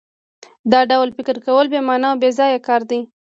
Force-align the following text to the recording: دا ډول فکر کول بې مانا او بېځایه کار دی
دا 0.71 0.79
ډول 0.91 1.09
فکر 1.17 1.35
کول 1.45 1.65
بې 1.73 1.79
مانا 1.87 2.07
او 2.13 2.19
بېځایه 2.21 2.59
کار 2.67 2.81
دی 2.89 2.99